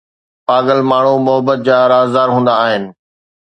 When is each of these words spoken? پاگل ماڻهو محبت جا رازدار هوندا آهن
پاگل 0.47 0.79
ماڻهو 0.89 1.15
محبت 1.25 1.59
جا 1.67 1.77
رازدار 1.93 2.27
هوندا 2.33 2.53
آهن 2.65 2.83